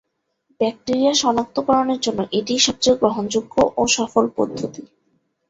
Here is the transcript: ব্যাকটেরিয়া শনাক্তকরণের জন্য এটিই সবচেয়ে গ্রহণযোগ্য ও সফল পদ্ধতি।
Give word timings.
ব্যাকটেরিয়া 0.59 1.13
শনাক্তকরণের 1.15 1.99
জন্য 2.01 2.19
এটিই 2.31 2.59
সবচেয়ে 2.59 2.99
গ্রহণযোগ্য 3.01 3.53
ও 3.77 3.83
সফল 3.97 4.25
পদ্ধতি। 4.37 4.83